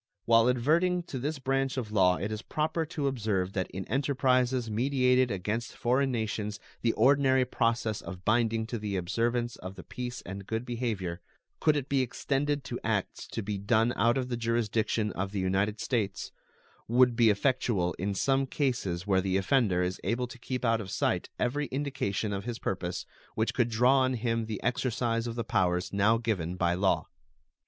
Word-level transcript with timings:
While 0.25 0.49
adverting 0.49 1.03
to 1.03 1.19
this 1.19 1.37
branch 1.37 1.77
of 1.77 1.91
law 1.91 2.15
it 2.17 2.31
is 2.31 2.41
proper 2.41 2.87
to 2.87 3.05
observe 3.05 3.53
that 3.53 3.69
in 3.69 3.85
enterprises 3.85 4.67
meditated 4.67 5.29
against 5.29 5.77
foreign 5.77 6.11
nations 6.11 6.59
the 6.81 6.93
ordinary 6.93 7.45
process 7.45 8.01
of 8.01 8.25
binding 8.25 8.65
to 8.65 8.79
the 8.79 8.95
observance 8.95 9.57
of 9.57 9.75
the 9.75 9.83
peace 9.83 10.23
and 10.25 10.47
good 10.47 10.65
behavior, 10.65 11.21
could 11.59 11.75
it 11.75 11.87
be 11.87 12.01
extended 12.01 12.63
to 12.63 12.79
acts 12.83 13.27
to 13.27 13.43
be 13.43 13.59
done 13.59 13.93
out 13.95 14.17
of 14.17 14.27
the 14.29 14.37
jurisdiction 14.37 15.11
of 15.11 15.33
the 15.33 15.39
United 15.39 15.79
States, 15.79 16.31
would 16.87 17.15
be 17.15 17.29
effectual 17.29 17.93
in 17.99 18.15
some 18.15 18.47
cases 18.47 19.05
where 19.05 19.21
the 19.21 19.37
offender 19.37 19.83
is 19.83 20.01
able 20.03 20.25
to 20.25 20.39
keep 20.39 20.65
out 20.65 20.81
of 20.81 20.89
sight 20.89 21.29
every 21.37 21.67
indication 21.67 22.33
of 22.33 22.45
his 22.45 22.57
purpose 22.57 23.05
which 23.35 23.53
could 23.53 23.69
draw 23.69 23.99
on 23.99 24.15
him 24.15 24.47
the 24.47 24.63
exercise 24.63 25.27
of 25.27 25.35
the 25.35 25.43
powers 25.43 25.93
now 25.93 26.17
given 26.17 26.55
by 26.55 26.73
law. 26.73 27.05